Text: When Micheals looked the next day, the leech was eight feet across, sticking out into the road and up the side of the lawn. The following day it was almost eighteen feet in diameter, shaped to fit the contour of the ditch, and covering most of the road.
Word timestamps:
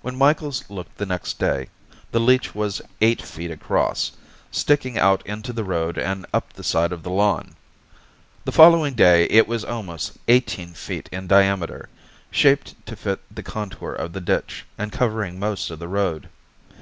When 0.00 0.16
Micheals 0.16 0.70
looked 0.70 0.96
the 0.96 1.04
next 1.04 1.38
day, 1.38 1.68
the 2.12 2.18
leech 2.18 2.54
was 2.54 2.80
eight 3.02 3.20
feet 3.20 3.50
across, 3.50 4.12
sticking 4.50 4.96
out 4.96 5.20
into 5.26 5.52
the 5.52 5.64
road 5.64 5.98
and 5.98 6.24
up 6.32 6.54
the 6.54 6.64
side 6.64 6.92
of 6.92 7.02
the 7.02 7.10
lawn. 7.10 7.54
The 8.46 8.52
following 8.52 8.94
day 8.94 9.26
it 9.26 9.46
was 9.46 9.62
almost 9.62 10.16
eighteen 10.28 10.72
feet 10.72 11.10
in 11.12 11.26
diameter, 11.26 11.90
shaped 12.30 12.74
to 12.86 12.96
fit 12.96 13.20
the 13.30 13.42
contour 13.42 13.92
of 13.92 14.14
the 14.14 14.20
ditch, 14.22 14.64
and 14.78 14.90
covering 14.90 15.38
most 15.38 15.70
of 15.70 15.78
the 15.78 15.88
road. 15.88 16.30